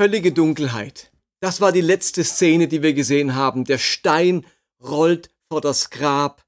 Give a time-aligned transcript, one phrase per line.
[0.00, 1.12] völlige Dunkelheit.
[1.42, 3.66] Das war die letzte Szene, die wir gesehen haben.
[3.66, 4.46] Der Stein
[4.82, 6.42] rollt vor das Grab.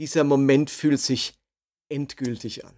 [0.00, 1.34] Dieser Moment fühlt sich
[1.88, 2.74] endgültig an.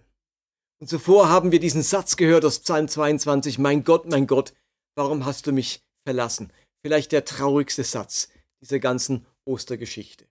[0.79, 4.53] Und zuvor haben wir diesen Satz gehört aus Psalm 22, mein Gott, mein Gott,
[4.95, 6.53] warum hast du mich verlassen?
[6.85, 8.29] Vielleicht der traurigste Satz
[8.61, 10.27] dieser ganzen Ostergeschichte.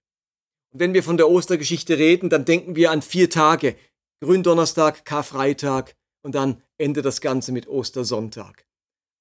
[0.73, 3.75] Und wenn wir von der Ostergeschichte reden, dann denken wir an vier Tage.
[4.23, 8.65] Gründonnerstag, Karfreitag und dann endet das Ganze mit Ostersonntag.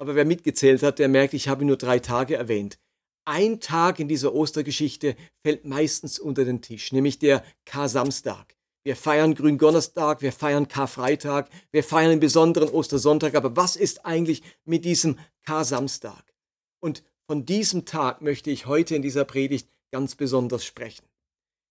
[0.02, 2.80] Aber wer mitgezählt hat, der merkt, ich habe nur drei Tage erwähnt.
[3.24, 8.56] Ein Tag in dieser Ostergeschichte fällt meistens unter den Tisch, nämlich der Kar-Samstag.
[8.84, 13.36] Wir feiern Gründonnerstag, wir feiern Karfreitag, wir feiern den besonderen Ostersonntag.
[13.36, 16.34] Aber was ist eigentlich mit diesem Kar-Samstag?
[16.80, 21.06] Und von diesem Tag möchte ich heute in dieser Predigt ganz besonders sprechen.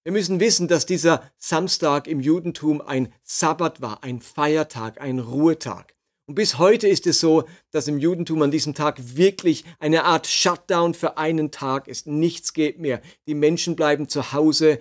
[0.04, 5.96] Wir müssen wissen, dass dieser Samstag im Judentum ein Sabbat war, ein Feiertag, ein Ruhetag.
[6.30, 10.28] Und bis heute ist es so, dass im Judentum an diesem Tag wirklich eine Art
[10.28, 12.06] Shutdown für einen Tag ist.
[12.06, 13.02] Nichts geht mehr.
[13.26, 14.78] Die Menschen bleiben zu Hause.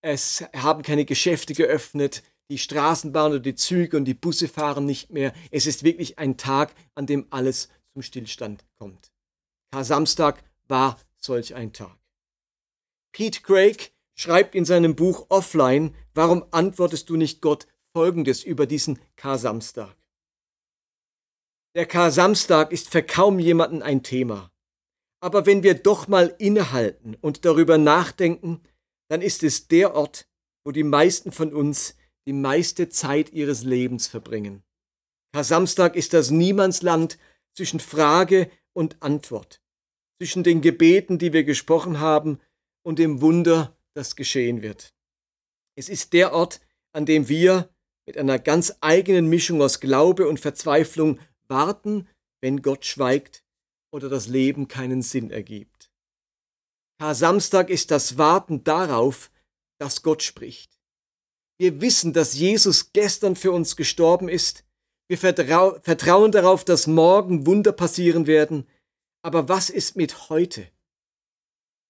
[0.00, 2.22] Es haben keine Geschäfte geöffnet.
[2.50, 5.32] Die Straßenbahn oder die Züge und die Busse fahren nicht mehr.
[5.50, 9.10] Es ist wirklich ein Tag, an dem alles zum Stillstand kommt.
[9.72, 11.98] Kar-Samstag war solch ein Tag.
[13.10, 19.00] Pete Craig schreibt in seinem Buch Offline, warum antwortest du nicht Gott Folgendes über diesen
[19.16, 19.96] Kar-Samstag.
[21.74, 24.50] Der Kar-Samstag ist für kaum jemanden ein Thema.
[25.20, 28.60] Aber wenn wir doch mal innehalten und darüber nachdenken,
[29.08, 30.28] dann ist es der Ort,
[30.64, 34.62] wo die meisten von uns die meiste Zeit ihres Lebens verbringen.
[35.32, 37.18] Kar-Samstag ist das Niemandsland
[37.56, 39.62] zwischen Frage und Antwort,
[40.20, 42.38] zwischen den Gebeten, die wir gesprochen haben,
[42.84, 44.92] und dem Wunder, das geschehen wird.
[45.74, 46.60] Es ist der Ort,
[46.92, 47.70] an dem wir
[48.06, 51.18] mit einer ganz eigenen Mischung aus Glaube und Verzweiflung
[51.52, 52.08] warten,
[52.40, 53.44] wenn Gott schweigt
[53.92, 55.92] oder das Leben keinen Sinn ergibt.
[56.98, 59.30] Kar Samstag ist das Warten darauf,
[59.78, 60.80] dass Gott spricht.
[61.60, 64.64] Wir wissen, dass Jesus gestern für uns gestorben ist.
[65.08, 68.66] Wir vertrau vertrauen darauf, dass morgen Wunder passieren werden.
[69.24, 70.66] Aber was ist mit heute?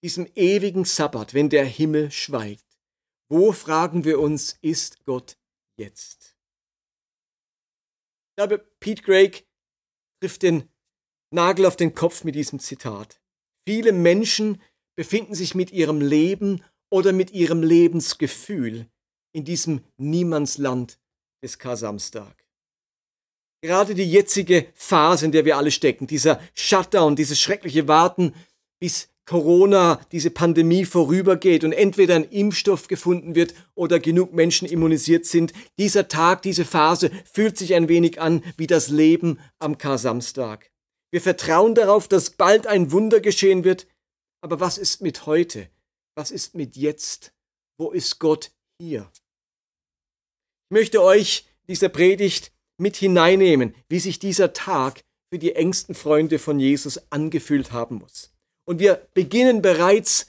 [0.03, 2.77] diesem ewigen Sabbat, wenn der Himmel schweigt?
[3.29, 5.37] Wo, fragen wir uns, ist Gott
[5.77, 6.35] jetzt?
[8.29, 9.47] Ich glaube, Pete Craig
[10.23, 10.69] trifft den
[11.31, 13.19] Nagel auf den Kopf mit diesem Zitat.
[13.67, 14.61] Viele Menschen
[14.95, 18.87] befinden sich mit ihrem Leben oder mit ihrem Lebensgefühl
[19.33, 20.97] in diesem Niemandsland
[21.43, 22.47] des Kar-Samstag.
[23.61, 28.33] Gerade die jetzige Phase, in der wir alle stecken, dieser Shutdown, dieses schreckliche Warten,
[28.79, 35.25] bis Corona, diese Pandemie vorübergeht und entweder ein Impfstoff gefunden wird oder genug Menschen immunisiert
[35.25, 35.53] sind.
[35.79, 40.71] Dieser Tag, diese Phase fühlt sich ein wenig an wie das Leben am Kar-Samstag.
[41.11, 43.87] Wir vertrauen darauf, dass bald ein Wunder geschehen wird.
[44.41, 45.69] Aber was ist mit heute?
[46.15, 47.33] Was ist mit jetzt?
[47.77, 49.09] Wo ist Gott hier?
[50.69, 55.01] Ich möchte euch dieser Predigt mit hineinnehmen, wie sich dieser Tag
[55.31, 58.32] für die engsten Freunde von Jesus angefühlt haben muss.
[58.65, 60.27] Und wir beginnen bereits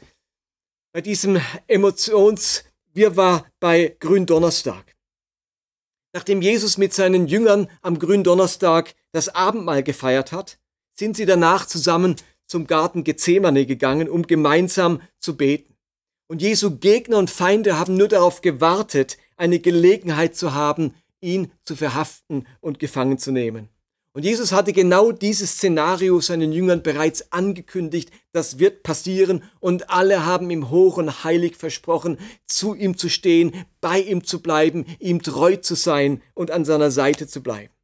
[0.92, 4.94] bei diesem Emotionswirrwarr bei Gründonnerstag.
[6.12, 10.58] Nachdem Jesus mit seinen Jüngern am Gründonnerstag das Abendmahl gefeiert hat,
[10.96, 15.76] sind sie danach zusammen zum Garten Gethsemane gegangen, um gemeinsam zu beten.
[16.28, 21.74] Und Jesu Gegner und Feinde haben nur darauf gewartet, eine Gelegenheit zu haben, ihn zu
[21.74, 23.68] verhaften und gefangen zu nehmen.
[24.16, 30.24] Und Jesus hatte genau dieses Szenario seinen Jüngern bereits angekündigt, das wird passieren und alle
[30.24, 35.20] haben ihm hoch und heilig versprochen, zu ihm zu stehen, bei ihm zu bleiben, ihm
[35.20, 37.74] treu zu sein und an seiner Seite zu bleiben.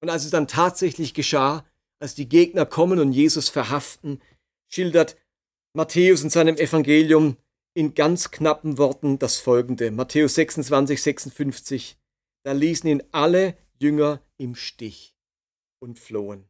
[0.00, 1.66] Und als es dann tatsächlich geschah,
[1.98, 4.22] als die Gegner kommen und Jesus verhaften,
[4.66, 5.16] schildert
[5.74, 7.36] Matthäus in seinem Evangelium
[7.74, 9.90] in ganz knappen Worten das folgende.
[9.90, 11.98] Matthäus 26, 56.
[12.44, 15.14] Da ließen ihn alle Jünger im Stich
[15.78, 16.48] und flohen.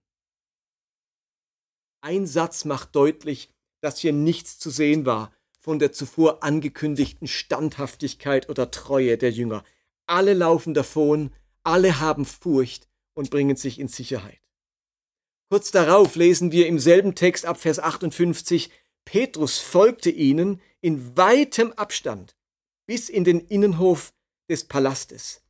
[2.00, 3.50] Ein Satz macht deutlich,
[3.80, 9.64] dass hier nichts zu sehen war von der zuvor angekündigten Standhaftigkeit oder Treue der Jünger.
[10.06, 11.34] Alle laufen davon,
[11.64, 14.40] alle haben Furcht und bringen sich in Sicherheit.
[15.48, 18.70] Kurz darauf lesen wir im selben Text ab Vers 58,
[19.04, 22.36] Petrus folgte ihnen in weitem Abstand
[22.86, 24.12] bis in den Innenhof
[24.48, 25.42] des Palastes.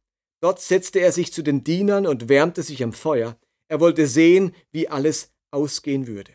[0.47, 3.37] Dort setzte er sich zu den Dienern und wärmte sich am Feuer.
[3.67, 6.31] Er wollte sehen, wie alles ausgehen würde.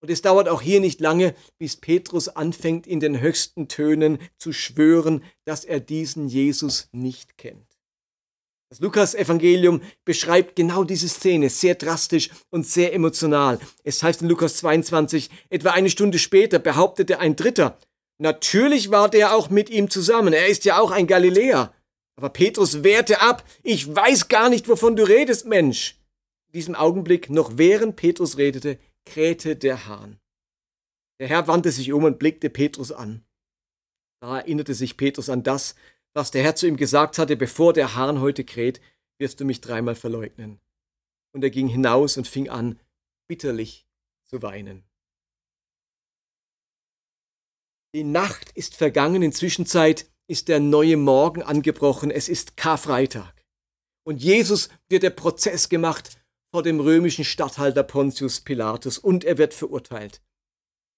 [0.00, 4.54] Und es dauert auch hier nicht lange, bis Petrus anfängt, in den höchsten Tönen zu
[4.54, 7.76] schwören, dass er diesen Jesus nicht kennt.
[8.70, 13.60] Das Lukas-Evangelium beschreibt genau diese Szene sehr drastisch und sehr emotional.
[13.82, 17.78] Es heißt in Lukas 22, etwa eine Stunde später behauptete ein Dritter,
[18.16, 21.74] natürlich war der auch mit ihm zusammen, er ist ja auch ein Galiläer.
[22.16, 25.98] Aber Petrus wehrte ab, ich weiß gar nicht, wovon du redest, Mensch.
[26.48, 30.20] In diesem Augenblick, noch während Petrus redete, krähte der Hahn.
[31.18, 33.24] Der Herr wandte sich um und blickte Petrus an.
[34.20, 35.74] Da erinnerte sich Petrus an das,
[36.12, 38.80] was der Herr zu ihm gesagt hatte, bevor der Hahn heute kräht,
[39.18, 40.60] wirst du mich dreimal verleugnen.
[41.32, 42.78] Und er ging hinaus und fing an,
[43.28, 43.88] bitterlich
[44.24, 44.84] zu weinen.
[47.94, 53.34] Die Nacht ist vergangen, in Zwischenzeit ist der neue Morgen angebrochen, es ist Karfreitag.
[54.06, 56.18] Und Jesus wird der Prozess gemacht
[56.52, 60.20] vor dem römischen Statthalter Pontius Pilatus und er wird verurteilt.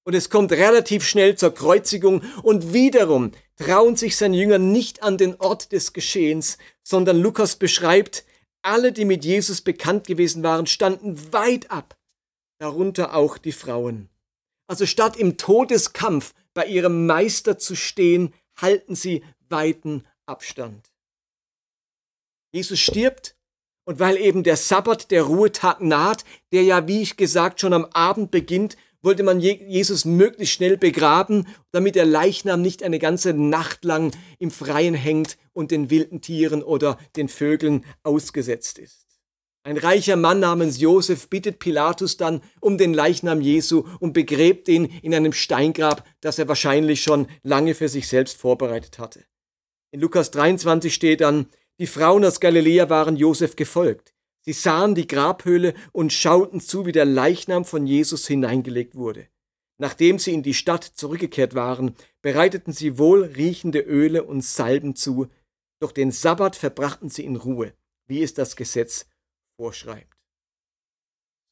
[0.04, 5.18] Und es kommt relativ schnell zur Kreuzigung und wiederum trauen sich seine Jünger nicht an
[5.18, 8.24] den Ort des Geschehens, sondern Lukas beschreibt,
[8.62, 11.96] alle, die mit Jesus bekannt gewesen waren, standen weit ab,
[12.58, 14.08] darunter auch die Frauen.
[14.68, 20.90] Also statt im Todeskampf bei ihrem Meister zu stehen, halten sie weiten Abstand.
[22.52, 23.36] Jesus stirbt
[23.84, 27.84] und weil eben der Sabbat, der Ruhetag naht, der ja, wie ich gesagt, schon am
[27.86, 33.84] Abend beginnt, wollte man Jesus möglichst schnell begraben, damit der Leichnam nicht eine ganze Nacht
[33.84, 34.10] lang
[34.40, 39.05] im Freien hängt und den wilden Tieren oder den Vögeln ausgesetzt ist.
[39.66, 44.84] Ein reicher Mann namens Josef bittet Pilatus dann um den Leichnam Jesu und begräbt ihn
[45.02, 49.24] in einem Steingrab, das er wahrscheinlich schon lange für sich selbst vorbereitet hatte.
[49.90, 51.46] In Lukas 23 steht dann,
[51.80, 54.14] die Frauen aus Galiläa waren Josef gefolgt.
[54.40, 59.26] Sie sahen die Grabhöhle und schauten zu, wie der Leichnam von Jesus hineingelegt wurde.
[59.78, 65.26] Nachdem sie in die Stadt zurückgekehrt waren, bereiteten sie wohlriechende Öle und Salben zu,
[65.80, 67.72] doch den Sabbat verbrachten sie in Ruhe,
[68.06, 69.06] wie es das Gesetz
[69.56, 70.16] vorschreibt.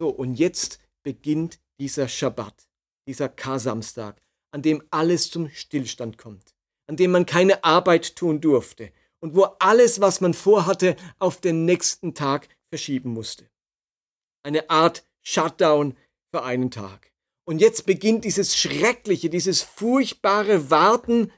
[0.00, 2.68] So, und jetzt beginnt dieser Schabbat,
[3.06, 4.20] dieser Kar-Samstag,
[4.52, 6.54] an dem alles zum Stillstand kommt,
[6.86, 11.64] an dem man keine Arbeit tun durfte und wo alles, was man vorhatte, auf den
[11.64, 13.48] nächsten Tag verschieben musste.
[14.42, 15.96] Eine Art Shutdown
[16.30, 17.12] für einen Tag.
[17.46, 21.32] Und jetzt beginnt dieses schreckliche, dieses furchtbare Warten,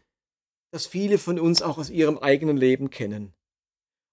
[0.72, 3.35] das viele von uns auch aus ihrem eigenen Leben kennen.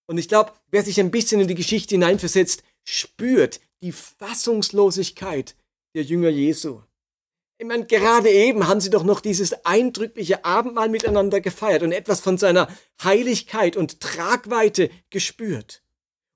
[0.08, 5.56] Und ich glaube, wer sich ein bisschen in die Geschichte hineinversetzt, spürt die Fassungslosigkeit
[5.96, 6.82] der Jünger Jesu.
[7.58, 12.20] Ich meine, gerade eben haben sie doch noch dieses eindrückliche Abendmahl miteinander gefeiert und etwas
[12.20, 12.68] von seiner
[13.04, 15.84] Heiligkeit und Tragweite gespürt.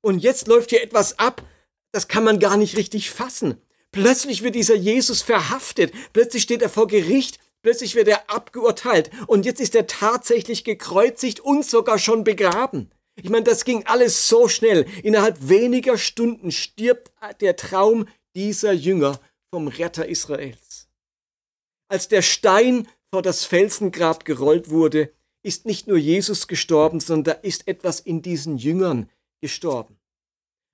[0.02, 1.44] Und jetzt läuft hier etwas ab,
[1.92, 3.62] das kann man gar nicht richtig fassen.
[3.92, 9.46] Plötzlich wird dieser Jesus verhaftet, plötzlich steht er vor Gericht, plötzlich wird er abgeurteilt und
[9.46, 12.92] jetzt ist er tatsächlich gekreuzigt und sogar schon begraben.
[13.22, 14.86] Ich meine, das ging alles so schnell.
[15.04, 17.12] Innerhalb weniger Stunden stirbt
[17.42, 19.20] der Traum dieser Jünger
[19.50, 20.88] vom Retter Israels.
[21.90, 25.12] Als der Stein vor das Felsengrab gerollt wurde,
[25.42, 29.10] ist nicht nur Jesus gestorben, sondern da ist etwas in diesen Jüngern
[29.42, 29.98] gestorben.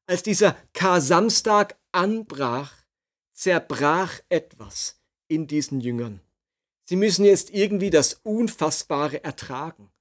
[0.07, 2.73] Als dieser Kar-Samstag anbrach,
[3.33, 6.21] zerbrach etwas in diesen Jüngern.
[6.85, 9.91] Sie müssen jetzt irgendwie das Unfassbare ertragen,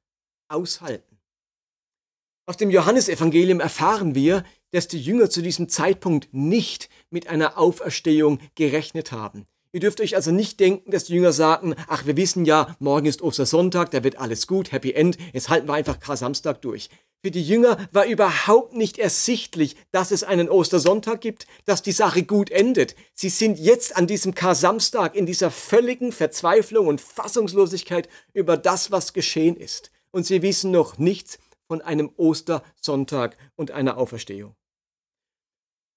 [0.49, 1.12] aushalten.
[2.45, 4.43] Aus dem Johannesevangelium erfahren wir,
[4.73, 9.47] dass die Jünger zu diesem Zeitpunkt nicht mit einer Auferstehung gerechnet haben.
[9.73, 13.07] Ihr dürft euch also nicht denken, dass die Jünger sagten, ach, wir wissen ja, morgen
[13.07, 16.91] ist Ostersonntag, da wird alles gut, Happy End, jetzt halten wir einfach Kar-Samstag durch.
[17.25, 22.25] Für die Jünger war überhaupt nicht ersichtlich, dass es einen Ostersonntag gibt, dass die Sache
[22.25, 22.97] gut endet.
[23.15, 29.13] Sie sind jetzt an diesem Kar-Samstag in dieser völligen Verzweiflung und Fassungslosigkeit über das, was
[29.13, 29.93] geschehen ist.
[30.11, 31.39] Und sie wissen noch nichts
[31.73, 34.55] von einem Ostersonntag und einer Auferstehung.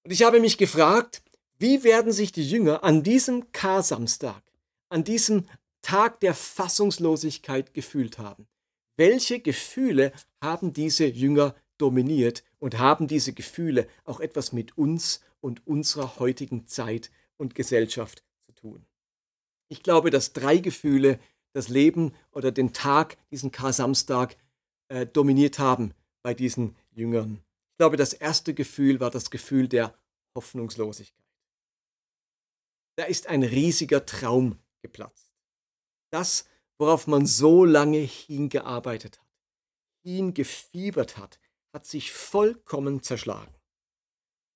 [0.06, 1.22] Und ich habe mich gefragt,
[1.60, 4.42] wie werden sich die Jünger an diesem Kar-Samstag,
[4.88, 5.50] an diesem
[5.82, 8.48] Tag der Fassungslosigkeit gefühlt haben?
[8.96, 15.68] Welche Gefühle haben diese Jünger dominiert und haben diese Gefühle auch etwas mit uns und
[15.68, 18.86] unserer heutigen Zeit und Gesellschaft zu tun?
[19.68, 21.20] Ich glaube, dass drei Gefühle
[21.52, 24.38] das Leben oder den Tag, diesen Kar-Samstag,
[24.90, 27.44] äh, dominiert haben bei diesen Jüngern.
[27.74, 29.98] Ich glaube, das erste Gefühl war das Gefühl der
[30.36, 31.26] Hoffnungslosigkeit.
[32.98, 35.34] Da ist ein riesiger Traum geplatzt.
[36.12, 39.28] Das, worauf man so lange hingearbeitet hat,
[40.06, 41.40] hingefiebert hat,
[41.74, 43.54] hat sich vollkommen zerschlagen.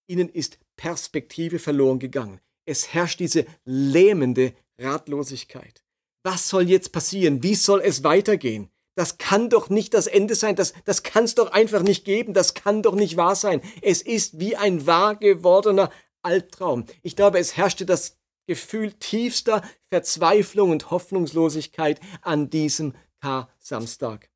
[0.08, 2.40] Ihnen ist Perspektive verloren gegangen.
[2.66, 5.84] Es herrscht diese lähmende Ratlosigkeit.
[6.24, 7.44] Was soll jetzt passieren?
[7.44, 8.72] Wie soll es weitergehen?
[9.00, 12.34] Das kann doch nicht das Ende sein, das, das kann es doch einfach nicht geben,
[12.34, 13.62] das kann doch nicht wahr sein.
[13.82, 15.90] Es ist wie ein wahr gewordener
[16.22, 16.84] Albtraum.
[17.02, 24.30] Ich glaube, es herrschte das Gefühl tiefster Verzweiflung und Hoffnungslosigkeit an diesem K-Samstag.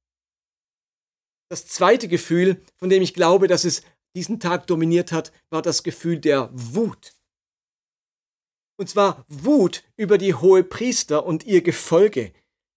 [1.49, 3.81] Das zweite Gefühl, von dem ich glaube, dass es
[4.15, 7.11] diesen Tag dominiert hat, war das Gefühl der Wut.
[8.77, 12.31] Und zwar Wut über die hohe Priester und ihr Gefolge,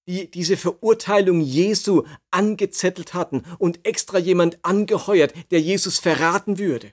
[0.07, 6.93] die diese Verurteilung Jesu angezettelt hatten und extra jemand angeheuert, der Jesus verraten würde.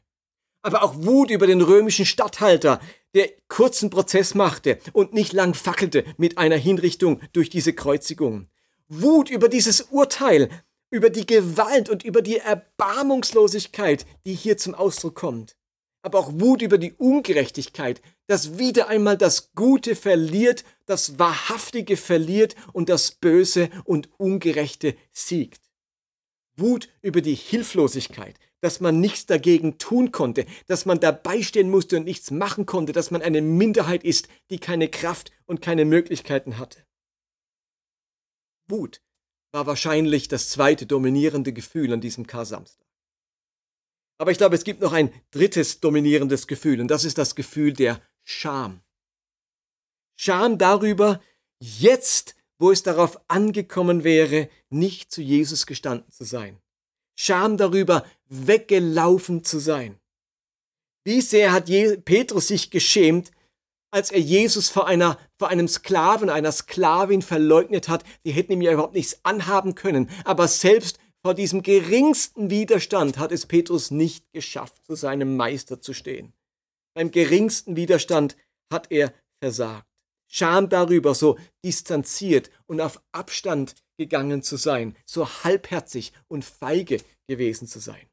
[0.61, 2.79] Aber auch Wut über den römischen Statthalter,
[3.13, 8.47] der kurzen Prozess machte und nicht lang fackelte mit einer Hinrichtung durch diese Kreuzigung.
[8.87, 10.49] Wut über dieses Urteil,
[10.89, 15.55] über die Gewalt und über die Erbarmungslosigkeit, die hier zum Ausdruck kommt.
[16.03, 22.55] Aber auch Wut über die Ungerechtigkeit, dass wieder einmal das Gute verliert, das Wahrhaftige verliert
[22.73, 25.61] und das Böse und Ungerechte siegt.
[26.55, 31.97] Wut über die Hilflosigkeit, dass man nichts dagegen tun konnte, dass man dabei stehen musste
[31.97, 36.57] und nichts machen konnte, dass man eine Minderheit ist, die keine Kraft und keine Möglichkeiten
[36.57, 36.85] hatte.
[38.67, 39.01] Wut
[39.51, 42.82] war wahrscheinlich das zweite dominierende Gefühl an diesem Kar-Samstag.
[44.17, 47.73] Aber ich glaube, es gibt noch ein drittes dominierendes Gefühl und das ist das Gefühl
[47.73, 48.81] der Scham.
[50.15, 51.19] Scham darüber,
[51.59, 56.59] jetzt, wo es darauf angekommen wäre, nicht zu Jesus gestanden zu sein.
[57.15, 59.99] Scham darüber, weggelaufen zu sein.
[61.03, 61.65] Wie sehr hat
[62.05, 63.31] Petrus sich geschämt,
[63.91, 68.61] als er Jesus vor, einer, vor einem Sklaven, einer Sklavin verleugnet hat, die hätten ihm
[68.61, 70.09] ja überhaupt nichts anhaben können.
[70.25, 75.93] Aber selbst vor diesem geringsten Widerstand hat es Petrus nicht geschafft, zu seinem Meister zu
[75.93, 76.33] stehen.
[76.93, 78.35] Beim geringsten Widerstand
[78.71, 79.87] hat er versagt.
[80.29, 87.67] Scham darüber, so distanziert und auf Abstand gegangen zu sein, so halbherzig und feige gewesen
[87.67, 88.09] zu sein.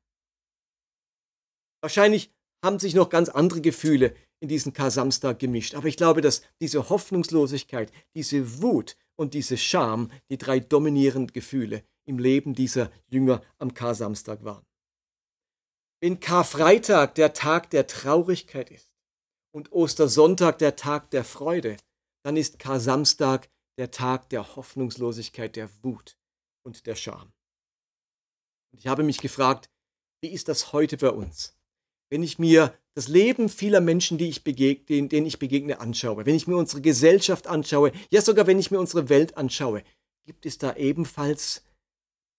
[1.82, 2.30] Wahrscheinlich
[2.64, 5.74] haben sich noch ganz andere Gefühle in diesen Kar-Samstag gemischt.
[5.74, 11.82] Aber ich glaube, dass diese Hoffnungslosigkeit, diese Wut und diese Scham die drei dominierenden Gefühle
[12.10, 14.66] im Leben dieser Jünger am Kar-Samstag waren.
[16.02, 18.90] Wenn Karfreitag der Tag der Traurigkeit ist
[19.54, 21.76] und Ostersonntag der Tag der Freude,
[22.24, 23.48] dann ist Kar-Samstag
[23.78, 26.18] der Tag der Hoffnungslosigkeit, der Wut
[26.66, 27.32] und der Scham.
[28.72, 29.70] Und ich habe mich gefragt,
[30.20, 31.56] wie ist das heute bei uns?
[32.10, 36.34] Wenn ich mir das Leben vieler Menschen, die ich begegne, denen, ich begegne, anschaue, wenn
[36.34, 39.84] ich mir unsere Gesellschaft anschaue, ja sogar wenn ich mir unsere Welt anschaue,
[40.26, 41.62] gibt es da ebenfalls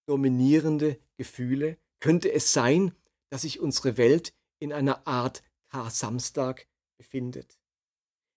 [0.07, 1.77] dominierende Gefühle?
[1.99, 2.95] Könnte es sein,
[3.29, 6.67] dass sich unsere Welt in einer Art Kar-Samstag
[6.97, 7.57] befindet?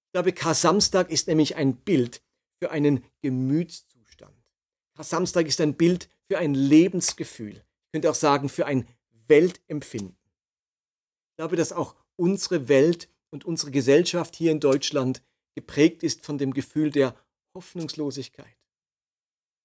[0.06, 2.22] Ich glaube, Kar-Samstag ist nämlich ein Bild
[2.62, 4.36] für einen Gemütszustand.
[4.94, 7.56] Kar-Samstag ist ein Bild für ein Lebensgefühl.
[7.56, 8.86] Ich könnte auch sagen, für ein
[9.26, 10.16] Weltempfinden.
[11.30, 15.22] Ich glaube, dass auch unsere Welt und unsere Gesellschaft hier in Deutschland
[15.56, 17.16] geprägt ist von dem Gefühl der
[17.54, 18.56] Hoffnungslosigkeit.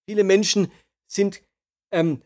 [0.07, 0.71] Viele Menschen
[1.07, 1.41] sind
[1.91, 2.21] ähm,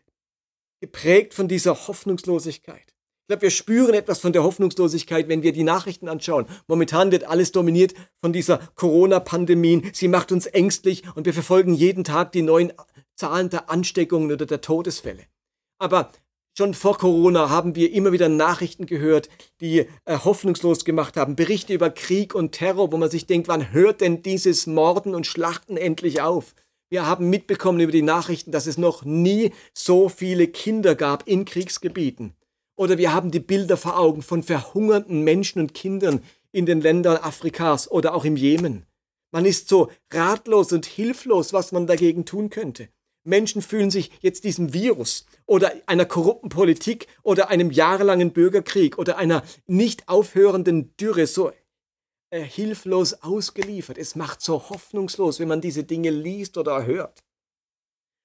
[0.81, 2.93] geprägt von dieser Hoffnungslosigkeit.
[3.23, 6.45] Ich glaube, wir spüren etwas von der Hoffnungslosigkeit, wenn wir die Nachrichten anschauen.
[6.67, 9.89] Momentan wird alles dominiert von dieser Corona-Pandemie.
[9.93, 12.73] Sie macht uns ängstlich und wir verfolgen jeden Tag die neuen
[13.15, 15.23] Zahlen der Ansteckungen oder der Todesfälle.
[15.79, 16.11] Aber
[16.55, 19.27] Schon vor Corona haben wir immer wieder Nachrichten gehört,
[19.59, 21.35] die äh, hoffnungslos gemacht haben.
[21.35, 25.25] Berichte über Krieg und Terror, wo man sich denkt, wann hört denn dieses Morden und
[25.25, 26.53] Schlachten endlich auf?
[26.93, 31.43] Wir haben mitbekommen über die Nachrichten, dass es noch nie so viele Kinder gab in
[31.43, 32.35] Kriegsgebieten.
[32.75, 36.21] Oder wir haben die Bilder vor Augen von verhungernden Menschen und Kindern
[36.51, 38.85] in den Ländern Afrikas oder auch im Jemen.
[39.31, 42.89] Man ist so ratlos und hilflos, was man dagegen tun könnte.
[43.23, 49.17] Menschen fühlen sich jetzt diesem Virus oder einer korrupten Politik oder einem jahrelangen Bürgerkrieg oder
[49.17, 51.51] einer nicht aufhörenden Dürre so
[52.33, 53.99] äh, hilflos ausgeliefert.
[53.99, 57.23] Es macht so hoffnungslos, wenn man diese Dinge liest oder hört.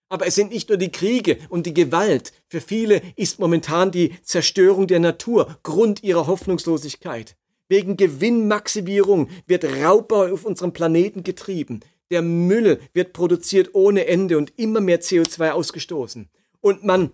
[0.08, 2.32] Aber es sind nicht nur die Kriege und die Gewalt.
[2.46, 7.36] Für viele ist momentan die Zerstörung der Natur Grund ihrer Hoffnungslosigkeit.
[7.68, 11.80] Wegen Gewinnmaximierung wird Raubbau auf unserem Planeten getrieben.
[12.10, 16.30] Der Müll wird produziert ohne Ende und immer mehr CO2 ausgestoßen.
[16.62, 17.12] Und man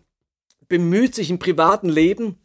[0.68, 2.38] bemüht sich im privaten Leben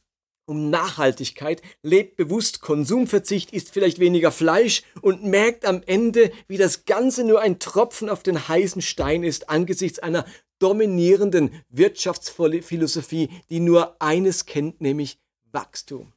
[0.49, 6.85] um Nachhaltigkeit, lebt bewusst Konsumverzicht, isst vielleicht weniger Fleisch und merkt am Ende, wie das
[6.85, 10.25] Ganze nur ein Tropfen auf den heißen Stein ist angesichts einer
[10.57, 15.19] dominierenden Wirtschaftsphilosophie, die nur eines kennt, nämlich
[15.51, 16.11] Wachstum.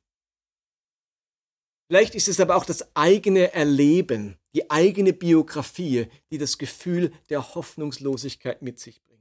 [1.89, 7.55] Vielleicht ist es aber auch das eigene Erleben, die eigene Biografie, die das Gefühl der
[7.55, 9.12] Hoffnungslosigkeit mit sich bringt.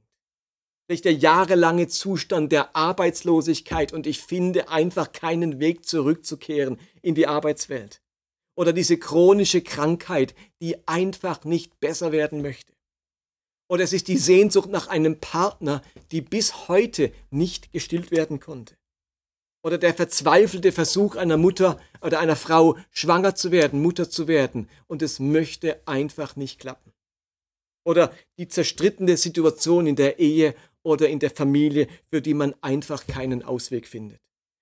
[0.90, 8.02] Der jahrelange Zustand der Arbeitslosigkeit und ich finde einfach keinen Weg zurückzukehren in die Arbeitswelt.
[8.54, 12.72] Oder diese chronische Krankheit, die einfach nicht besser werden möchte.
[13.70, 18.76] Oder es ist die Sehnsucht nach einem Partner, die bis heute nicht gestillt werden konnte.
[19.64, 24.68] Oder der verzweifelte Versuch einer Mutter oder einer Frau, schwanger zu werden, Mutter zu werden,
[24.88, 26.92] und es möchte einfach nicht klappen.
[27.84, 33.06] Oder die zerstrittene Situation in der Ehe oder in der Familie, für die man einfach
[33.06, 34.20] keinen Ausweg findet.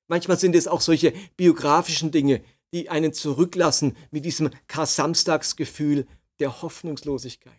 [0.08, 6.06] Manchmal sind es auch solche biografischen Dinge, die einen zurücklassen mit diesem Kar-Samstagsgefühl
[6.40, 7.52] der Hoffnungslosigkeit.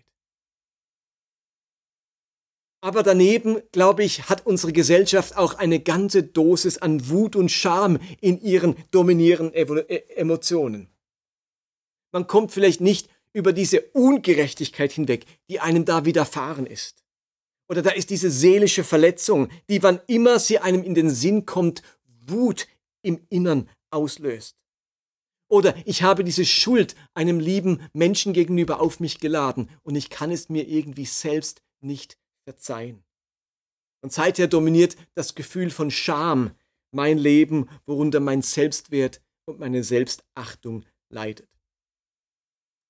[2.83, 7.99] Aber daneben, glaube ich, hat unsere Gesellschaft auch eine ganze Dosis an Wut und Scham
[8.21, 9.53] in ihren dominierenden
[9.87, 10.89] e-, Emotionen.
[12.11, 17.00] Man kommt vielleicht nicht über diese Ungerechtigkeit hinweg, die einem da widerfahren ist.
[17.71, 21.83] Oder da ist diese seelische Verletzung, die wann immer sie einem in den Sinn kommt,
[22.27, 22.67] Wut
[23.01, 24.57] im Innern auslöst.
[25.49, 30.31] Oder ich habe diese Schuld einem lieben Menschen gegenüber auf mich geladen und ich kann
[30.31, 33.05] es mir irgendwie selbst nicht verzeihen.
[34.01, 36.51] Und seither dominiert das Gefühl von Scham
[36.91, 41.47] mein Leben, worunter mein Selbstwert und meine Selbstachtung leidet.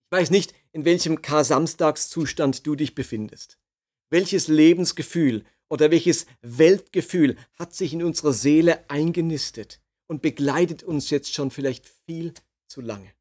[0.08, 3.61] Ich weiß nicht, in welchem Kar-Samstagszustand du dich befindest.
[4.12, 11.34] Welches Lebensgefühl oder welches Weltgefühl hat sich in unserer Seele eingenistet und begleitet uns jetzt
[11.34, 12.34] schon vielleicht viel
[12.68, 13.12] zu lange?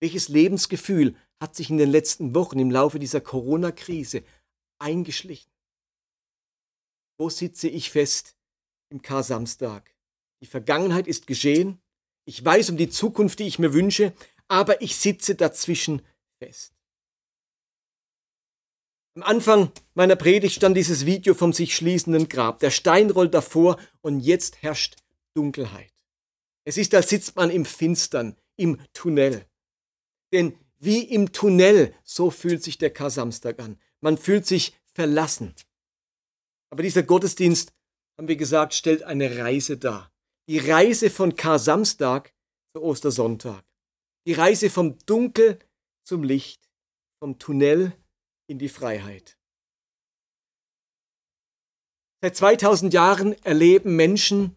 [0.00, 4.22] Welches Lebensgefühl hat sich in den letzten Wochen im Laufe dieser Corona-Krise
[4.78, 5.50] eingeschlichen.
[7.18, 8.36] Wo sitze ich fest
[8.90, 9.92] im Kar-Samstag?
[10.40, 11.80] Die Vergangenheit ist geschehen.
[12.24, 14.12] Ich weiß um die Zukunft, die ich mir wünsche,
[14.46, 16.02] aber ich sitze dazwischen
[16.38, 16.74] fest.
[19.14, 22.60] Am Anfang meiner Predigt stand dieses Video vom sich schließenden Grab.
[22.60, 24.96] Der Stein rollt davor und jetzt herrscht
[25.34, 25.92] Dunkelheit.
[26.64, 29.44] Es ist, als sitzt man im Finstern, im Tunnel.
[30.32, 33.78] Denn wie im Tunnel, so fühlt sich der Kar-Samstag an.
[34.00, 35.54] Man fühlt sich verlassen.
[36.70, 37.74] Aber dieser Gottesdienst,
[38.16, 40.10] haben wir gesagt, stellt eine Reise dar.
[40.48, 42.32] Die Reise von Kar-Samstag
[42.74, 43.62] zu Ostersonntag.
[44.26, 45.58] Die Reise vom Dunkel
[46.02, 46.70] zum Licht,
[47.22, 47.92] vom Tunnel
[48.52, 49.38] in die Freiheit.
[52.22, 54.56] Seit 2000 Jahren erleben Menschen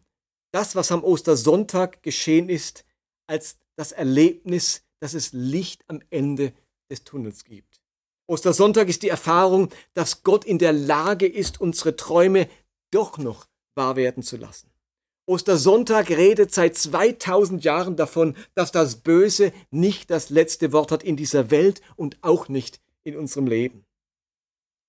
[0.53, 2.85] das, was am Ostersonntag geschehen ist,
[3.27, 6.53] als das Erlebnis, dass es Licht am Ende
[6.91, 7.81] des Tunnels gibt.
[8.27, 12.49] Ostersonntag ist die Erfahrung, dass Gott in der Lage ist, unsere Träume
[12.91, 14.71] doch noch wahr werden zu lassen.
[15.25, 21.15] Ostersonntag redet seit 2000 Jahren davon, dass das Böse nicht das letzte Wort hat in
[21.15, 23.84] dieser Welt und auch nicht in unserem Leben.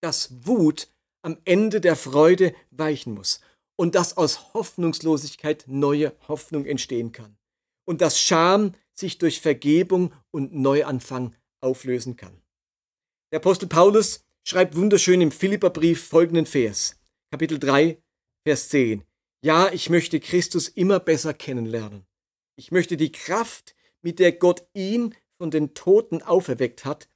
[0.00, 0.88] Dass Wut
[1.22, 3.40] am Ende der Freude weichen muss
[3.76, 7.36] und dass aus Hoffnungslosigkeit neue Hoffnung entstehen kann
[7.86, 12.42] und dass Scham sich durch Vergebung und Neuanfang auflösen kann.
[13.32, 16.96] Der Apostel Paulus schreibt wunderschön im Philipperbrief folgenden Vers,
[17.30, 18.00] Kapitel 3,
[18.46, 19.04] Vers 10.
[19.42, 22.06] Ja, ich möchte Christus immer besser kennenlernen.
[22.56, 27.08] Ich möchte die Kraft, mit der Gott ihn von den Toten auferweckt hat,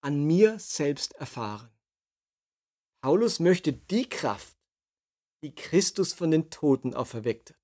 [0.00, 1.70] an mir selbst erfahren.
[3.02, 4.56] Paulus möchte die Kraft,
[5.44, 7.58] die Christus von den Toten auferweckt hat,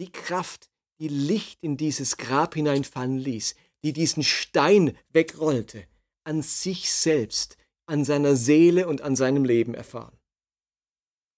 [0.00, 3.54] die Kraft, die Licht in dieses Grab hineinfallen ließ,
[3.84, 5.86] die diesen Stein wegrollte,
[6.24, 7.56] an sich selbst,
[7.86, 10.16] an seiner Seele und an seinem Leben erfahren.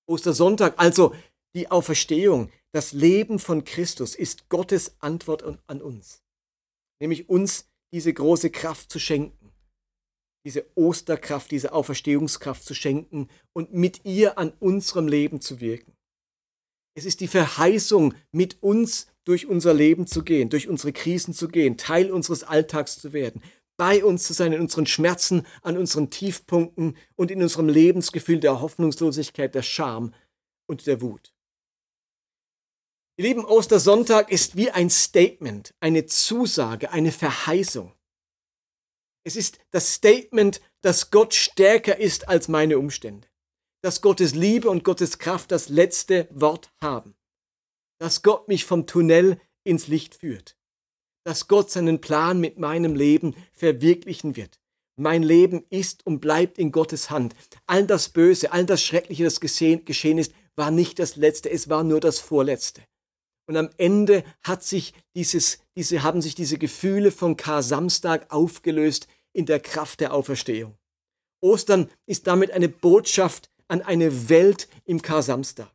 [0.06, 1.14] Ostersonntag, also
[1.54, 6.22] die Auferstehung, das Leben von Christus ist Gottes Antwort an uns,
[7.00, 9.43] nämlich uns diese große Kraft zu schenken,
[10.44, 15.94] diese Osterkraft, diese Auferstehungskraft zu schenken und mit ihr an unserem Leben zu wirken.
[16.96, 21.48] Es ist die Verheißung, mit uns durch unser Leben zu gehen, durch unsere Krisen zu
[21.48, 23.42] gehen, Teil unseres Alltags zu werden,
[23.76, 28.60] bei uns zu sein, in unseren Schmerzen, an unseren Tiefpunkten und in unserem Lebensgefühl der
[28.60, 30.14] Hoffnungslosigkeit, der Scham
[30.66, 31.32] und der Wut.
[33.16, 37.93] Ihr Lieben, Ostersonntag ist wie ein Statement, eine Zusage, eine Verheißung.
[39.24, 43.26] Es ist das Statement, dass Gott stärker ist als meine Umstände,
[43.82, 47.16] dass Gottes Liebe und Gottes Kraft das letzte Wort haben,
[47.98, 50.58] dass Gott mich vom Tunnel ins Licht führt,
[51.24, 54.60] dass Gott seinen Plan mit meinem Leben verwirklichen wird.
[54.96, 57.34] Mein Leben ist und bleibt in Gottes Hand.
[57.66, 61.82] All das Böse, all das Schreckliche, das geschehen ist, war nicht das Letzte, es war
[61.82, 62.82] nur das Vorletzte.
[63.46, 69.44] Und am Ende hat sich dieses, diese, haben sich diese Gefühle von Kar-Samstag aufgelöst in
[69.46, 70.78] der Kraft der Auferstehung.
[71.42, 75.70] Ostern ist damit eine Botschaft an eine Welt im Kar-Samstag.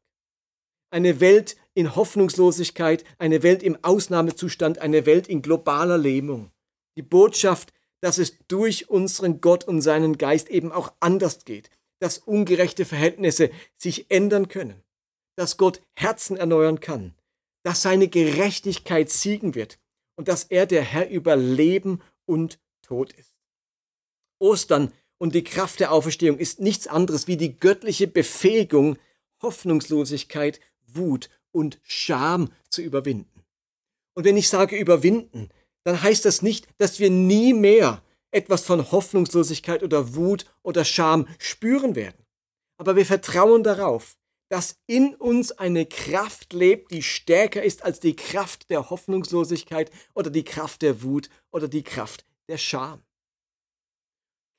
[0.91, 6.51] Eine Welt in Hoffnungslosigkeit, eine Welt im Ausnahmezustand, eine Welt in globaler Lähmung.
[6.97, 11.69] Die Botschaft, dass es durch unseren Gott und seinen Geist eben auch anders geht,
[11.99, 14.81] dass ungerechte Verhältnisse sich ändern können,
[15.37, 17.13] dass Gott Herzen erneuern kann,
[17.63, 19.79] dass seine Gerechtigkeit siegen wird
[20.15, 23.38] und dass er der Herr über Leben und Tod ist.
[24.39, 28.97] Ostern und die Kraft der Auferstehung ist nichts anderes wie die göttliche Befähigung,
[29.41, 33.43] Hoffnungslosigkeit, Wut und Scham zu überwinden.
[34.15, 35.49] Und wenn ich sage überwinden,
[35.83, 41.27] dann heißt das nicht, dass wir nie mehr etwas von Hoffnungslosigkeit oder Wut oder Scham
[41.37, 42.25] spüren werden.
[42.77, 44.17] Aber wir vertrauen darauf,
[44.49, 50.29] dass in uns eine Kraft lebt, die stärker ist als die Kraft der Hoffnungslosigkeit oder
[50.29, 53.03] die Kraft der Wut oder die Kraft der Scham.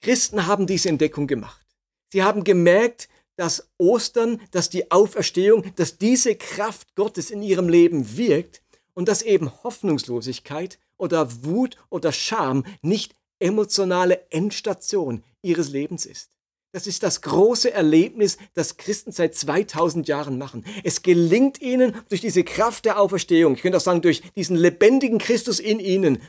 [0.00, 1.66] Christen haben diese Entdeckung gemacht.
[2.12, 8.16] Sie haben gemerkt, dass Ostern, dass die Auferstehung, dass diese Kraft Gottes in ihrem Leben
[8.16, 8.62] wirkt
[8.94, 16.30] und dass eben Hoffnungslosigkeit oder Wut oder Scham nicht emotionale Endstation ihres Lebens ist.
[16.72, 20.64] Das ist das große Erlebnis, das Christen seit 2000 Jahren machen.
[20.84, 25.18] Es gelingt ihnen durch diese Kraft der Auferstehung, ich könnte auch sagen, durch diesen lebendigen
[25.18, 26.20] Christus in ihnen,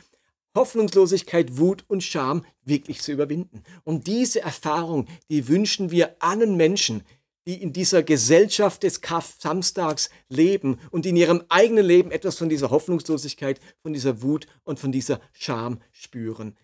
[0.54, 3.62] Hoffnungslosigkeit, Wut und Scham wirklich zu überwinden.
[3.84, 7.02] Und diese Erfahrung, die wünschen wir allen Menschen,
[7.46, 9.00] die in dieser Gesellschaft des
[9.38, 14.78] Samstags leben und in ihrem eigenen Leben etwas von dieser Hoffnungslosigkeit, von dieser Wut und
[14.78, 16.56] von dieser Scham spüren.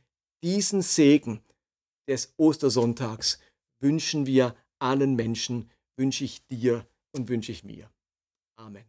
[0.43, 1.41] Diesen Segen
[2.09, 3.41] des Ostersonntags
[3.81, 7.91] wünschen wir allen Menschen, wünsche ich dir und wünsche ich mir.
[8.57, 8.85] Amen.